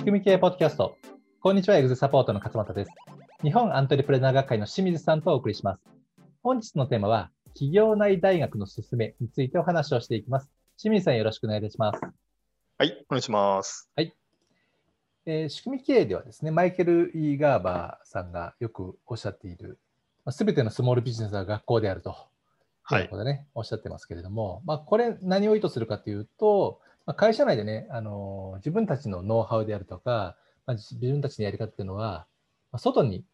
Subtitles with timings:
[0.00, 0.96] 仕組み系ポッドキャスト。
[1.40, 2.90] こんにちは、エグゼサポートの勝俣です。
[3.42, 5.82] 日本アントレプレナー学会の清水さんとお送りします。
[6.42, 10.48] 本日のテーマは、企業内大学の勧めについてお話をしていきます。
[10.78, 12.00] 清水さん、よろしくお願いいたします。
[12.78, 13.90] はい、お願いします。
[13.98, 19.78] えー仕組み経営ではですね、マイケル・イー・ガーバーさんがよくおっしゃっている、
[20.30, 22.16] すべてのスモールビジネスは学校であると。
[22.88, 30.36] とはいいうことでね、おっしゃってますけれども、まあ、これ、何を意図するかというと、まあ、会社内でね、あの自分たちのノウハウであるとか、
[30.66, 32.26] まあ、自自分たちのやり方っていうのは、
[32.72, 33.24] まあ、外に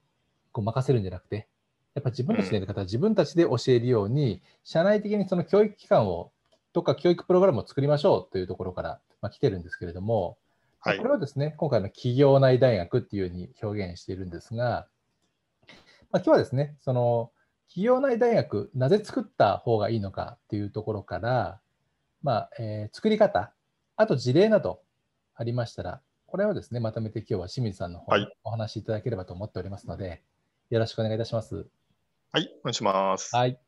[0.52, 1.48] こう任せるんじゃなくて、
[1.94, 6.30] やっぱ自分たちのやり方は自分たちで教えるように、社内的にその教育機関を、
[6.72, 10.38] とか教育プログラムを作りましょうというところから、まあ、来てるんですけれども、
[10.84, 14.86] まあはいこれをですね、今回の企業内大学っていうふうに表現しているんですが、
[16.12, 17.32] まあ、今日はですね、その
[17.68, 21.60] 企業内大学、なぜ作った方がいいのかっていうところから、
[22.22, 23.52] まあえー作り方、
[23.98, 24.82] あと事例など
[25.34, 30.22] ありましたら、これをですね、まとめて今日は清水さんの方にはいお話しいただければと思っておりますので、
[30.68, 31.66] よろしくお願いいたします。
[32.32, 33.34] はい、お願いします。
[33.34, 33.58] はい。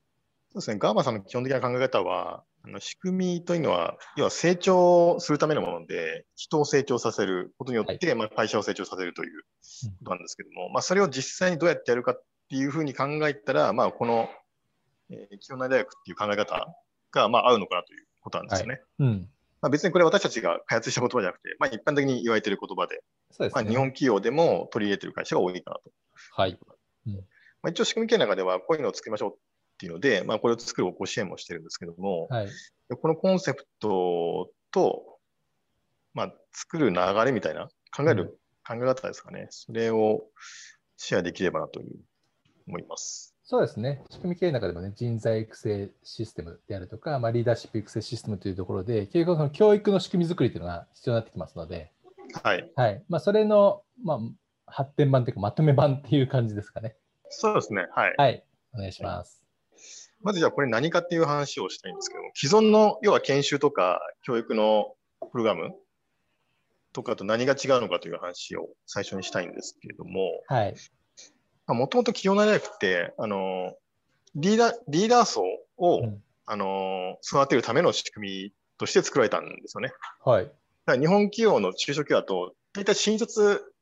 [0.50, 9.42] そうですね、ガーバさんの基本的な考え方は、あの仕組みというのは、要は成長するためのもので、人を成長させることによって、まあ、会社を成長させるという
[10.00, 14.28] ことなんですけども、まあ、それを実際にどうやってやるかっていうふうに考えたら、まあ、この、
[15.10, 16.74] えー、清内大学っていう考え方
[17.12, 18.82] が、まあ、合うのかなということなんですよね。
[18.98, 19.30] うん。
[19.60, 23.70] まあ、別にこれ私たちが開発した言葉じゃなくて、まあ、一般的に言われている言葉で、まあ、そうですね。
[23.70, 25.90] 日本企業でも取り入れている会社が多いかなと。
[26.32, 26.58] はい。
[27.62, 29.36] まあ、一応仕組み系の中ではこういうのを作りましょうっ
[29.78, 32.46] ていうので、まあ、これを作るご支援もしてるんですけども、はい。
[32.88, 35.18] でこのコンセプトと、
[36.14, 39.48] まあ、作る流れみたいな考える、考え方ですかね。
[39.50, 40.24] それを
[40.96, 41.96] シェアできればなという
[42.68, 43.34] 思います。
[43.50, 44.02] そうですね。
[44.10, 51.90] 仕組み経営の中でもね、人材育成システムであるとか、まあ、リーダーシップ育成システムというところで、結局その教育の仕組み作りというのが必要になってきますので、
[52.42, 52.70] はい。
[52.76, 53.02] はい。
[53.08, 54.18] まあ、それの、まあ、
[54.66, 56.94] 発展版というか、まとめ版っていう感じですかね。
[57.30, 57.86] そうですね。
[57.90, 58.14] はい。
[58.18, 58.44] はい。
[58.74, 59.42] お願いします。
[60.20, 64.94] まずじゃあこれ何かっていう話をしたいんですけども、既存の要は研修とか教育の
[65.32, 65.74] プログラム
[66.92, 70.74] とかと何が違うのかという話を最初にしたいんですけれども、はい。
[71.74, 73.76] もともと企業内大学って、あの、
[74.34, 75.42] リーダー、リーダー層
[75.76, 79.92] を、うんあの、育てるための仕組みとして作られたんですよね。
[80.24, 80.44] はい。
[80.44, 80.52] だか
[80.94, 83.74] ら日本企業の中小企業だと、大体新卒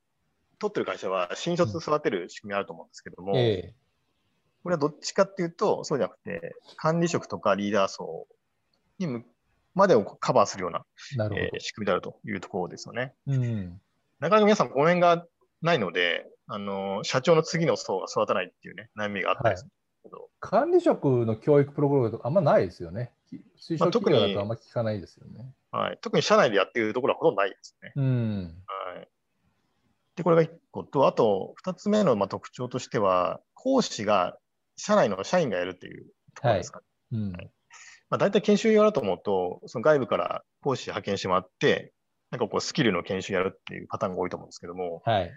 [0.59, 3.73] 取ってる会社は新卒育てる仕組みあると思うんですけども、え
[4.63, 8.27] これはどっちかっていうと、そうじゃなくて、管理職とかリーダー層
[8.99, 9.25] にむ
[9.73, 11.25] までをカバーするような、えな。
[11.37, 13.13] えー仕組みであるというところですよね。
[13.27, 13.79] うん。
[14.19, 15.25] なかなか皆さんこの辺が
[15.61, 19.67] ないので、あの、社長の次の層が育たないっていうね、悩みがあったんです
[20.03, 23.11] けど、管理職の教育プログラムとかあんまないですよね。
[23.57, 25.53] 推奨企業だとあんま聞かないですよね。
[25.71, 25.99] はい。
[26.01, 27.91] 特に社内でやっているところはほとんどないですね。
[27.95, 28.63] うん。
[28.95, 29.07] はい。
[30.15, 34.37] で、これが一個と、あと、二つ目のまあ特徴としては、講師が
[34.77, 36.85] 社内の社員がやるっていうところですかね。
[37.11, 37.31] うん。
[38.09, 41.91] まあ、大体研修やろうと思うと、その外部から講師派遣してもらって、
[42.31, 45.31] なんかこうスキルの研修やるっていうパターンが多いと思うんですけども、はい。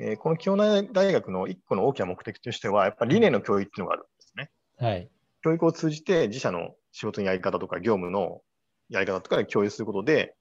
[0.00, 4.50] えーこの清内大学の一個の大きな目的としては、やっぱり理念の教育っていうのがあるんですね。
[4.76, 5.10] はい。
[5.42, 8.40] 教育を通じて自社の仕事のやり方とか業務の
[8.88, 10.34] やり方とかで共有することで、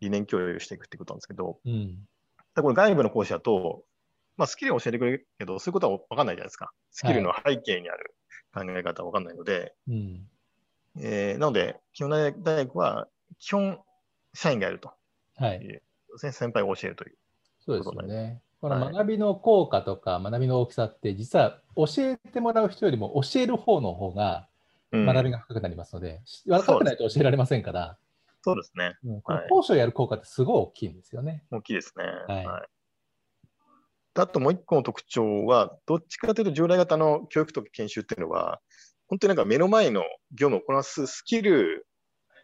[0.00, 1.98] 理念共有していくってことなんですけど、うん。
[2.56, 3.84] これ外部の講師だと、
[4.36, 6.70] まあ、スキルを教えてくれるけど、そういうことは分かんないじゃないですか。
[6.90, 8.14] スキルの背景にある
[8.54, 10.28] 考え方は分かんないので、うん。
[11.00, 13.80] えーなので、清内大学は基本
[14.34, 14.92] 社員がやると。
[15.36, 15.82] はい。
[16.16, 17.18] 先輩が教えるという。
[17.60, 18.40] そうですよね。
[18.60, 18.80] こはい。
[18.80, 24.48] の学びの効果とか学びの大きさって、実は教えてもらう人よりも教える方の方が
[24.92, 25.06] うん。
[25.06, 27.96] 学びが深くなりますので、分かってないと教えられませんから、
[28.42, 28.96] そうですね。
[29.04, 29.22] うん。
[29.22, 31.44] 講師をやる効果ってすごい大きいんですよね。
[31.50, 32.04] 大きいですね。
[32.26, 32.68] はい。
[34.14, 38.60] あともう一個の特徴は、どっちかというと従来型の教育とか研修っていうのは、
[39.06, 41.86] 本当になんか目の前の業務をこなすスキル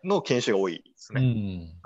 [0.06, 1.22] の研修が多いですうね。
[1.22, 1.78] ん。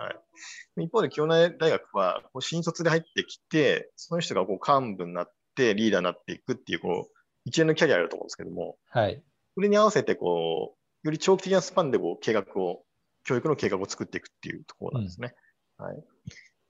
[0.83, 7.13] 一方で、清内大学は新卒で入ってきて、その人がこう幹部になってリーダーになっていくっていう、こう、
[7.45, 9.23] 一連のキャリアあると思うんですけども、はい。
[9.55, 12.85] それに合わせて、こう、より長期的なスパンでこう計画を、
[13.25, 15.35] 教育の計画を作っていくっていうところなんですね。
[15.77, 15.97] はい。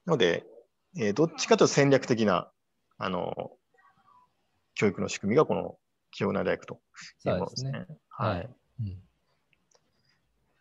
[0.07, 0.45] なので、
[0.99, 2.51] えーどっちかというと戦略的な、
[2.99, 3.53] あの、
[4.75, 5.77] 教育の仕組みがこの
[6.11, 6.81] 清内大学と
[7.27, 7.73] いうものですね。
[7.87, 8.45] すははいい。
[8.45, 9.03] うん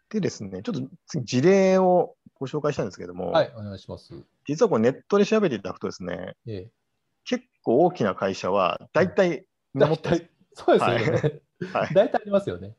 [0.09, 4.13] でですね、ちょっと次事例をご紹介したいんですけども、はい、お願いします。
[4.47, 6.67] 実はこれネットで調べていただくとですね、え
[7.25, 9.45] 結構大きな会社は大体え。
[9.75, 11.41] みんな持ってるんでそうですよね。
[11.61, 11.65] す。
[11.77, 11.93] はい。
[11.93, 12.75] 大体ありますよね。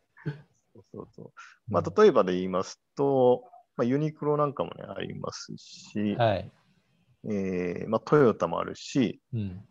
[0.72, 1.32] そうそうそう
[1.68, 3.44] まあ、例えばで言いますと、
[3.76, 6.50] まあ、ユニクロなんかもね、ありますし、はい。
[7.24, 9.68] えーまあ、トヨタもあるし、うん。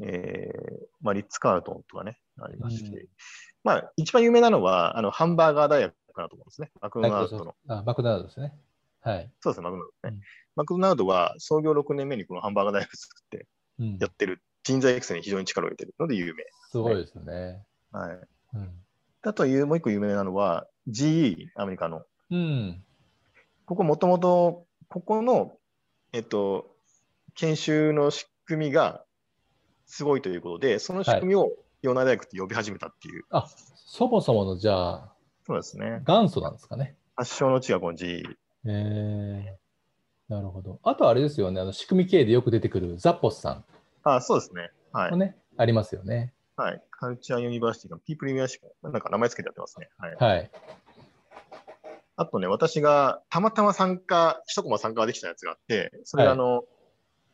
[0.00, 3.08] えーまあ、リッツ・カールトンとかね、ありますし、うん
[3.64, 6.70] まあ、一番有名なのは、あの、ハンバーガー大学かなと思うんですね。
[6.80, 7.54] マクドナルドの。
[7.68, 8.54] あ、マクドナルドですね。
[9.00, 9.30] はい。
[9.40, 10.16] そうですね、マクドナルドね。
[10.16, 10.20] うん
[10.54, 13.46] マクドナルドは創業6年目にこのハンバーガー大学作って
[13.78, 14.08] うんや。
[14.08, 16.44] ってる、人材育成に非常に力を入れてるので有名。
[16.70, 17.64] すごいですよね。
[17.90, 18.20] はい。
[18.54, 18.70] うん。
[19.22, 22.02] あという、もう一個有名なのは GE、アメリカの。
[22.30, 22.84] うん。
[23.64, 25.56] ここもともと、ここの、
[26.12, 26.76] えっと、
[27.34, 29.04] 研修の仕組みが
[29.86, 31.50] すごいということで、その仕組みを
[31.80, 33.48] 洋内大学って呼び始めたっていう、あ、
[33.86, 35.11] そもそものじゃあ、
[35.46, 36.02] そうですね。
[36.06, 36.94] 元祖なんですかね。
[37.16, 38.22] 発祥の地がこの GE。
[38.64, 40.78] えー、なるほど。
[40.82, 43.62] あとあれですよね、あの仕組み系でよく出てくるザッポスさ
[44.04, 44.70] あ、そうですね。
[44.92, 45.16] はい。
[45.16, 46.32] ね、ありますよね。
[46.56, 46.82] はい。
[46.90, 49.88] カルチャーユニバーシティのピープルユニバーシなんか名前つけてやってますね。
[49.98, 50.14] はい。
[50.16, 50.50] はい。
[52.16, 56.64] あとね、私がたまたま参加、一コマ参加できたやつがあって、それがあの、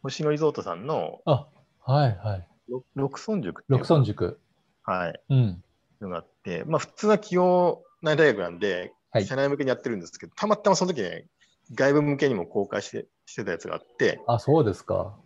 [0.03, 1.47] 星野リゾートさんのあ、
[1.81, 2.47] はいはい。
[2.69, 4.41] ろ六村塾六村塾。
[4.85, 5.21] はい。
[5.31, 5.63] うん。
[6.01, 11.27] のがあって、まあ普通は企業内大学なんで、はい社内向けにやってるんですけど、たまたまその時ね、
[11.75, 15.17] 外部向けにも公開してしてたやつがあって、あ、そうですか。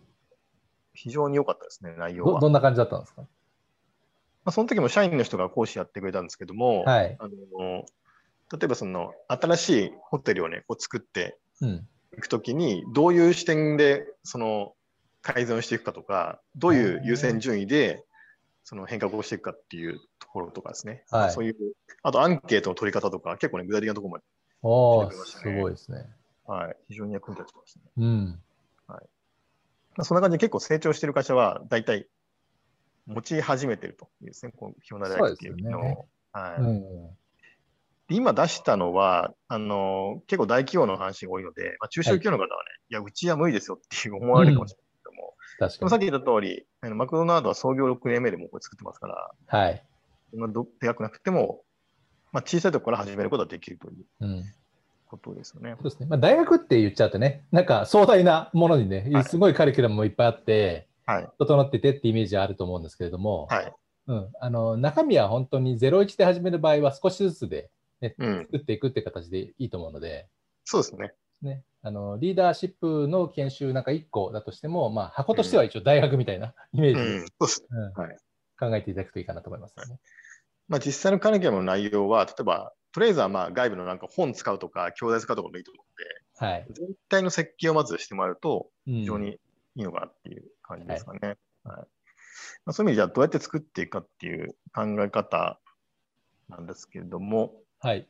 [0.93, 2.33] 非常に良かったですね、内容は。
[2.33, 3.21] どどんな感じだったんですか？
[3.21, 3.27] ま
[4.45, 7.15] あ、その時も社員の人が講師やってくれたんですけども、はい。
[7.19, 7.85] あの
[8.51, 11.87] 例えばその新しいホテルをね、こう作ってうん。
[12.15, 14.75] いくときに、どういう視点でその
[15.23, 18.03] 改善をしていくかとか、どういう優先順位で
[18.63, 21.55] その変革をしていくかっていうところとかですね、はいそういう、
[22.01, 24.23] あとアンケートの取り方とか、結構ね、具体的なところまで、
[24.63, 26.05] おー、出てきましたねすごいですね。
[26.45, 27.85] はい、非常に役に立ちましたね。
[27.97, 28.39] うん。
[28.87, 32.07] まあ、そんな感じで結構成長している会社は、大体
[33.05, 36.07] 持ち始めてるというですね、このヒョナ大学っていうのを。
[36.31, 37.09] はいうん。
[38.07, 45.79] で今出したのは、あの結構大企業の話が多いので、まあ、中小企業の方はね、い、や、うちは無理ですよっていう思われるかもしれないけども、確かに。
[45.79, 49.83] でもさっき言った通り、あのマクドナルドは創業6年目でもうこれ作ってますから、はい。
[50.33, 51.61] そんなどでかくなくても、
[52.31, 54.43] まあ、小さいところから始めることができるといううん。
[55.07, 55.75] ことですよね。
[55.75, 56.07] そうですね。
[56.07, 61.29] まあ、大学って言っちゃうとね、なんか壮大なものにねはい、すごいカリキュラムもいっぱいあって、はい。
[61.37, 63.73] 整っててってイメージはあると思うんですけれども、はい。
[64.07, 67.69] うん、あの中身は本当に01で始める場合は少しずつで、
[68.01, 68.45] ねうん。
[68.45, 70.27] 作っていくっていう形でいいと思うので、
[70.65, 71.13] そうですね。
[71.43, 77.25] ね、あのリーダーシップの研修なんか1個だとしても、まあ、箱としては一応大学みたいなイメージで、うん。
[77.27, 77.65] そうです。
[77.69, 78.17] うんはい
[78.59, 79.99] 考えていただくといいかなと思いますよね。
[80.67, 85.83] まあ、実際のカリキュラムの内容は、例えば、とりあえずはまあ外部のなんか本使うとか、教材使うとかもいいと思う
[86.43, 86.65] はい。
[86.71, 89.39] 全体の設計をまずしてもらうと、うん非常に
[89.75, 91.19] いいのかなっていう感じですかね。
[91.23, 91.37] はい
[92.65, 95.59] まあ、そういう意味ではどうやって作っていくかっていう考え方
[96.49, 98.07] なんですけれども、はい。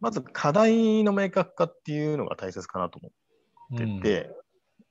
[0.00, 3.10] まず課題の明確化っていうのが大切かなと思
[3.74, 4.30] ってて、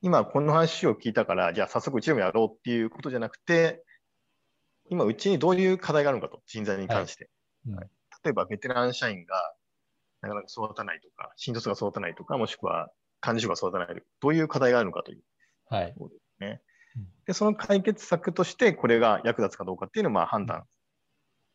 [0.01, 3.83] 今この話を聞いたから、じゃあ早速うちでもやろうっていうことじゃなくて、
[4.89, 7.29] 今うちにどういう課題があるのかと、人材に関して。
[7.67, 7.89] うんはい
[8.23, 9.53] 例えばベテラン社員が
[10.21, 12.89] なかなか育たないとか、新卒が育たないとか、もしくは
[13.19, 15.21] 管理職が育たないとか、どういう課題があるのかという。
[15.69, 15.95] はい。
[17.27, 20.63] で、その解決策としてこれが役立つかどうかっていうのをまあ判断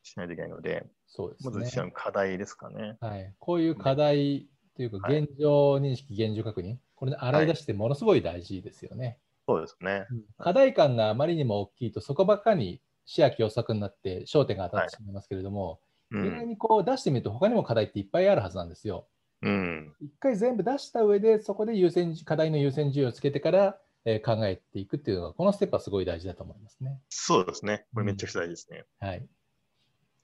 [0.05, 1.81] しないといけないので、そうですまず自。
[1.81, 2.97] の課題ですかね。
[3.01, 4.47] はい、こういう課題
[4.77, 9.19] というか、はい現状認識、現状確認、これ、洗い出してものすごい大事ですよね。
[9.49, 10.07] そうですね。
[10.39, 12.81] 課題感があまりにも大きいと、そこばっかり
[13.11, 15.81] 視野狭窄になって焦点が当たってしまいますけれども、
[16.13, 16.49] う意外ん。
[16.49, 19.09] にこう出してみると、他にも課題っていっぱいあるはずなんですよ。
[19.43, 19.93] うん。
[20.01, 27.01] 一回全部出した上で、そこで優先課題の優先順位をつけてから、えー考えていくっていうのが、このステップはすごい大事だと思いますね。
[27.09, 27.85] そうですね。
[27.93, 28.85] これめっちゃくちゃ大事ですね。
[29.01, 29.27] はい。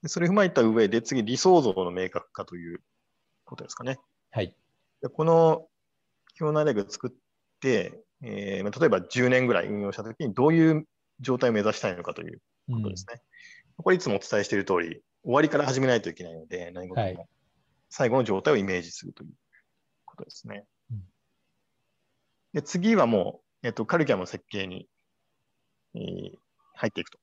[0.02, 2.81] でそれを踏まえた上で、次、理想像の明確化という
[3.45, 3.99] ことですかね。
[4.31, 4.55] はい。
[5.02, 5.66] でこの
[6.40, 7.11] 表内大学を作っ
[7.61, 10.87] て、えーまあ例えば10年ぐらい運用したときに、どういう
[11.20, 13.20] 状態を目指したいのかといううんことですね。
[13.76, 17.28] これいつもお伝えしている通り、終わりから始めないといけないので、何事も、はい
[17.88, 19.30] 最後の状態をイメージするという
[20.04, 20.64] ことですね。
[20.90, 21.02] うん
[22.52, 24.88] で次はもう、えっと、カリキュラムの設計に、
[25.94, 26.38] えー
[26.78, 27.18] 入っていくと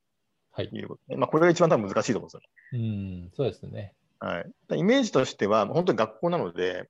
[0.51, 0.69] はい。
[0.71, 2.85] いうことで、まあ、これが一番多分難しいと思うんですよね。
[2.85, 3.93] うん、そうですね。
[4.19, 6.89] はい、だイメージとしては、本当に学校なので、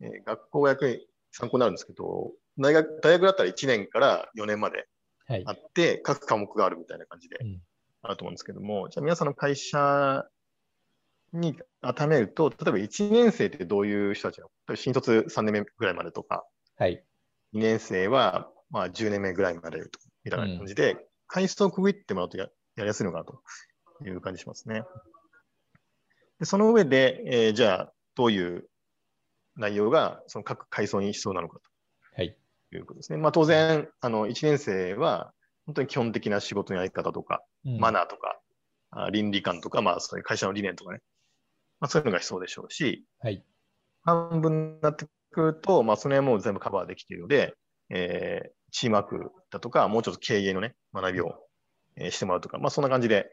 [0.00, 4.86] えー学校が役に参考になるんですけど、大学大学だったら1年から4年まではい
[5.28, 5.52] あ。
[5.52, 7.60] って、各科目があるみたいな感じでうん
[8.02, 10.24] あると思うんですけども、じゃあ皆さんの会社
[11.32, 14.76] に当てはめると、例えば1年生ってどういう人たちなの？
[14.76, 16.44] 新卒3年目ぐらいまでとか、
[16.76, 17.02] はい。
[17.54, 22.44] 2年生はまあ10年目ぐらいまでとみたいな感じで、階層を区切ってもらうとや
[22.76, 23.40] やりやすいのかなと
[24.04, 24.82] いう感じしますね。
[26.38, 28.68] でその上で、えーじゃあどういう
[29.56, 31.62] 内容がその各階層に必要なのかはい。
[31.62, 31.70] と
[32.76, 33.18] いうことですね。
[33.18, 35.32] まあ、当然、あの1年生は
[35.66, 38.38] 本当に基本的な仕事のやり方とか、うんマナーとか、
[38.90, 41.00] あ倫理観とか、まあ、そういう会社の理念とかね、
[41.80, 43.42] まあ、そういうのが必要でしょうし、はい。
[44.02, 47.54] 半分になってくると、まあ、その辺もう全部カバーできているので、
[47.90, 51.36] えーチームワークだとか、もうちょっと経営のね、学びを、
[51.96, 53.30] えーしてもらうとか、まあ、そんな感じで、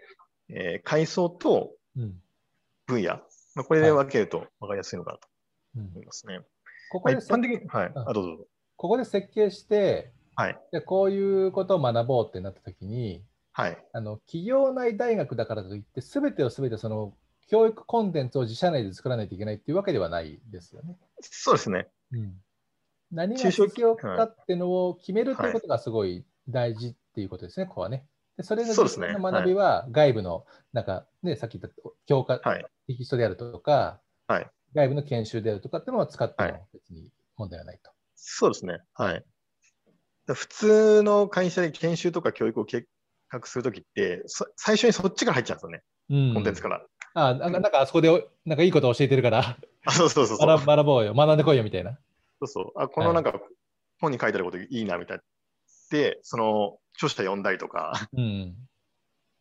[0.49, 2.13] えー階層とうん
[2.85, 3.15] 分野、
[3.55, 5.27] まあ、これで分けると分かりやすいのかなと
[5.77, 6.41] うん思いますね。
[6.91, 8.45] ここでせまあ一般的に、はい、うんあ、どうぞ。
[8.81, 17.13] ここで設計して、はい、でこういうことを学ぼうってなったときに、はい、あの企業内大学だからといって、すべてをすべてその
[17.47, 20.97] 教育コンテンツを自社内で作らないといけないっていうわけではないですよね。
[21.21, 21.89] そうですね。
[23.11, 28.07] 何が中小必要かっていうのを決めるということがすごい大事っていうことですね、ここはね。
[28.35, 37.91] でそれのの学びは外部の、なんかね、さっき言った教科はい、テキストであるとか、はい外部の研修であるとかっていうのを使ってはいも別に問題はないと。
[38.23, 38.79] そうですね。
[38.93, 39.25] はい。
[40.27, 42.85] だ普通の会社で研修とか教育を計
[43.29, 46.85] 画するときって、そ最初にそっちから入っちゃうんですよね、うんコンテンツから。
[47.13, 48.09] あなんかなんかあそこで
[48.45, 50.47] なんかいいこと教えてるからあ、そうそうそうそう。
[50.47, 51.97] 学学ぼうよ、学んでこいよみたいな。
[52.39, 52.71] そうそう。
[52.75, 53.39] あ、このなんか、
[53.99, 55.23] 本に書いてあることいいな、みたいな。
[55.89, 58.55] で、その、著者読んだりとか、うん。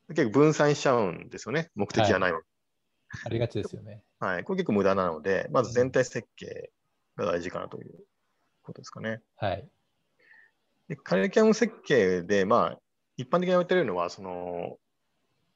[0.09, 1.71] 結構分散しちゃうんですよね。
[1.75, 2.41] 目的じゃないの。
[3.25, 4.03] ありがちですよね。
[4.19, 4.45] はい。
[4.45, 6.71] これ結構無駄なので、まず全体設計
[7.17, 7.93] が大事かなという
[8.71, 9.21] ことですかね。
[9.37, 9.69] はい。
[10.89, 12.79] でカリキュラム設計で、まあ、
[13.17, 14.79] 一般的に言われてるのは、その、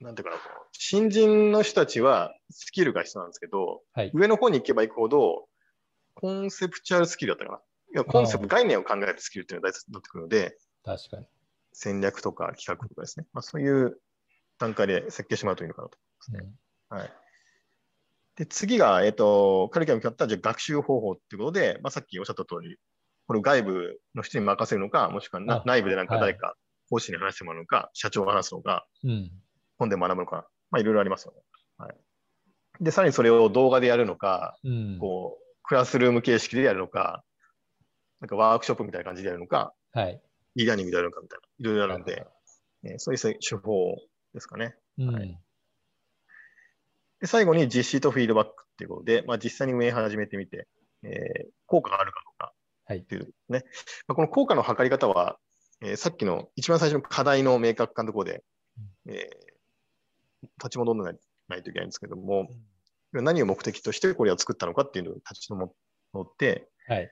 [0.01, 0.41] なんていうかな、
[0.73, 4.11] 新人の人たちはスキルが必要なんですけど、はい。
[4.15, 5.47] 上の方に行けば行くほど、
[6.15, 7.59] コンセプチュアルスキルだったかな。
[7.95, 11.27] いやコンセプト、概念を考えるスキルっていうのが大切になってくるので、確かに。
[11.73, 13.27] 戦略とか企画とかですね。
[13.33, 13.99] まあ、そういう
[14.59, 16.55] 段階で設計してもらうといいのかなと思いますね。
[16.89, 17.13] はい。
[18.37, 22.79] で、次が、えっ、と、カリキュラムに決まったじゃあ学習方法っていうことで、まあ、さっきおっしゃった通り、
[23.27, 26.55] これを外部の人に任せるのか、もしくは内部でなんかはい誰か
[26.91, 29.31] 講師に話してもらうのか、社長が話すのか、うん。
[29.79, 31.41] 本で学ぶのか、まあ、いろいろありますよね。
[31.79, 31.95] はい。
[32.81, 34.99] で、さらにそれを動画でやるのか、うん。
[35.01, 37.25] こう、クラスルーム形式でやるのか、
[38.21, 40.21] なんかワークショップみたいな感じでやるのか、はい。
[40.57, 42.27] e ラーニングでやるのかみたいな、いろいろあるので
[42.85, 43.97] えーそういう手法
[44.35, 44.77] ですかね。
[44.99, 45.15] うん。
[45.15, 45.39] はい
[47.21, 50.69] で、最後に実施とフィードバックっていうことで、まあ、実際に運営始めてみて、
[51.03, 51.11] えー
[51.67, 52.34] 効果があるかどうか
[52.87, 53.65] はいっていうね。
[54.07, 55.39] まあ、この効果の測り方は、
[55.83, 58.45] えーさっきの一番最初の課題の明確化のところで、
[59.09, 59.55] えー
[60.59, 62.49] 立ち戻らないないといけないんですけども、
[63.13, 65.73] 何を目的としてこれを作ったのかっていうのを立ち戻
[66.21, 67.11] って、はい。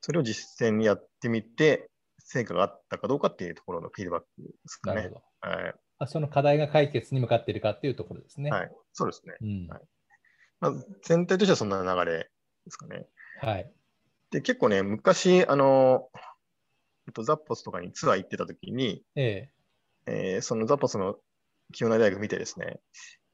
[0.00, 5.10] それを実践にやってみて、成果があったかどうかっていうところのフィードバックですかね。
[5.40, 5.74] はい。
[5.98, 8.50] あその課題が解決に向かっているかっていうところですね。
[8.50, 8.70] はい。
[8.92, 9.34] そうですね。
[9.40, 9.66] うん。
[9.68, 9.82] はい
[10.58, 12.18] まあ、全体としてはそんな流れ
[12.64, 13.06] ですかね。
[13.40, 13.70] はい。
[14.30, 16.08] で、結構ね、昔、あの、
[17.06, 19.50] えっと、ザッポスとかにツアー行ってた時に、え
[20.06, 21.16] えーそのザッポスの
[21.72, 22.80] 清内大学見てですね、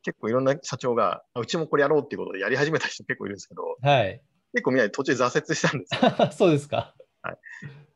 [0.02, 4.22] 結構いろんな社長が、あうちもこれやろうっていうことでやり始めた人結構いるんですけど、えはい。
[4.54, 6.32] 結構みんなで途中で挫折したんですよ。
[6.32, 6.94] そうですか。
[7.22, 7.36] は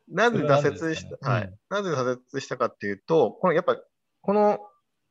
[0.08, 3.76] 何挫ですかね折した、はいうんなぜ挫折したかっていうと、このやっぱ、
[4.20, 4.58] この、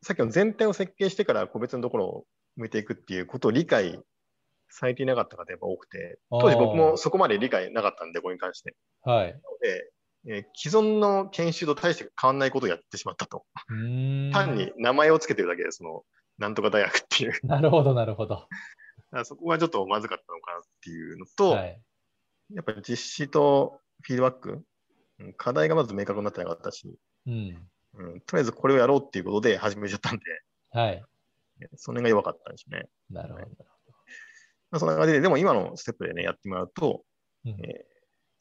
[0.02, 2.26] さっきの全体を設計してから個別のところを
[2.56, 4.00] 向いていくっていうことを理解
[4.70, 8.76] されていなかった方がやっぱ多くて、当時僕もそこまで理解なかったんで、これに関して。
[9.04, 9.40] はい。
[9.62, 9.92] で、
[10.28, 13.46] えー既存の研修と大して変わらないことをやってしまったと。
[14.34, 16.04] 単に名前をつけてるだけで、その、
[16.40, 17.34] なんとか大学っていう。
[17.46, 18.48] なるほど、なるほど。
[19.12, 21.82] らそこがちょっとまずかったのかなっていうのと、はい。
[22.54, 26.94] やっぱり実施とフィードバック、うん課題がまず明確になってなかったし、
[27.26, 27.70] うん。
[27.94, 30.24] うん、とりあえずこれをやろうっていうことで始めちゃったんで、
[30.72, 31.02] はい。
[31.78, 32.90] その辺が弱かったんですね。
[33.10, 33.46] なるほど。
[33.46, 33.75] まあ、
[34.80, 37.04] そんな感じで、でも今のステップでね、やってもらうと、
[37.46, 37.96] うんえー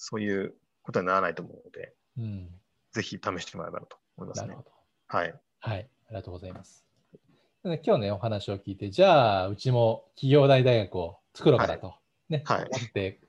[0.07, 2.49] そういうことにならないと思うので、うん。
[2.93, 4.55] ぜひ試してもらえばなと思いますね。
[5.09, 5.35] はい。
[5.61, 5.88] はい。
[6.09, 6.85] ありがとうございます。
[7.64, 11.95] で今日ね、お話を聞いて、じゃあ、うちも企業大大学を作ろうかなと、
[12.29, 13.21] ね、はい思って、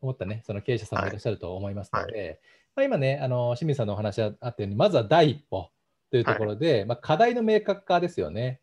[0.00, 2.40] 思ったね、その経営者さんもいらっしゃると思いますので、
[2.74, 5.70] まあ、今ね、あの清水さんのお話があったように、まずは第一歩
[6.10, 8.60] というところで、まあ、課題の明確化ですよね。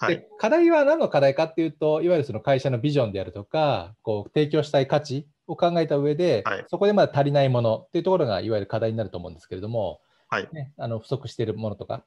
[0.00, 0.28] はいで。
[0.38, 10.48] 課題は何の課題かっていうと、いわゆるその会社のビジョンであるとか、こう提供したい価値を考えた上で、はいそこでまだ足りないものっていうところがいわゆる課題になると思うんですけれども、はい。
[10.52, 12.02] ね、あの不足しているものとか、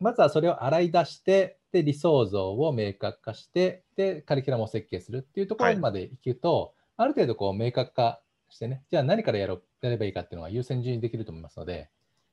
[0.00, 11.90] まずはそれを洗い出して、で理想像を明確化して、でカリキュラムを設計するっていうところまでいくと、ある程度こう明確化してね、じゃあ何からやろうやればいいかっていうのが優先順位できると思いますので、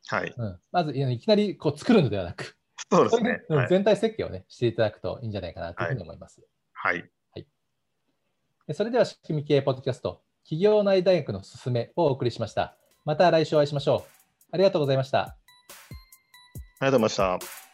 [0.07, 0.33] はい。
[0.35, 2.57] うん、まずいきなりこう作るのではなく、
[2.89, 3.67] そうですねはい。
[3.67, 6.41] 全体設計をね、していただくといいんじゃないかなというふうに思います。
[6.73, 7.03] はい。
[8.67, 12.77] でそれでは、仕組み系ポッドキャスト、企業内大学のすすめをお送りしました。
[13.05, 14.09] また来週お会いしましょう。
[14.51, 15.19] ありがとうございました。
[15.19, 15.35] あ
[16.81, 17.70] りがとうございました。